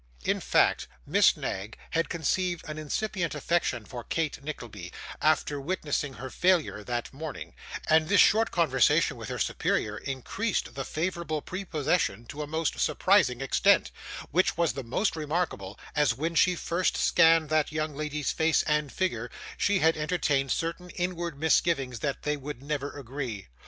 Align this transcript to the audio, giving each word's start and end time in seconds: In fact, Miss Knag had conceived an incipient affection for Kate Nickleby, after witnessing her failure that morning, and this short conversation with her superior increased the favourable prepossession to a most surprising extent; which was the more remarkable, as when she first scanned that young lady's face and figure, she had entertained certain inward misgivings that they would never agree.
In 0.23 0.39
fact, 0.39 0.87
Miss 1.05 1.37
Knag 1.37 1.77
had 1.91 2.09
conceived 2.09 2.65
an 2.67 2.79
incipient 2.79 3.35
affection 3.35 3.85
for 3.85 4.03
Kate 4.03 4.43
Nickleby, 4.43 4.91
after 5.21 5.61
witnessing 5.61 6.13
her 6.13 6.31
failure 6.31 6.83
that 6.83 7.13
morning, 7.13 7.53
and 7.87 8.09
this 8.09 8.19
short 8.19 8.49
conversation 8.49 9.15
with 9.15 9.29
her 9.29 9.37
superior 9.37 9.97
increased 9.99 10.73
the 10.73 10.83
favourable 10.85 11.39
prepossession 11.43 12.25
to 12.29 12.41
a 12.41 12.47
most 12.47 12.79
surprising 12.79 13.41
extent; 13.41 13.91
which 14.31 14.57
was 14.57 14.73
the 14.73 14.83
more 14.83 15.05
remarkable, 15.13 15.79
as 15.95 16.15
when 16.15 16.33
she 16.33 16.55
first 16.55 16.97
scanned 16.97 17.49
that 17.49 17.71
young 17.71 17.95
lady's 17.95 18.31
face 18.31 18.63
and 18.63 18.91
figure, 18.91 19.29
she 19.55 19.77
had 19.77 19.95
entertained 19.95 20.51
certain 20.51 20.89
inward 20.89 21.39
misgivings 21.39 21.99
that 21.99 22.23
they 22.23 22.35
would 22.35 22.63
never 22.63 22.91
agree. 22.97 23.49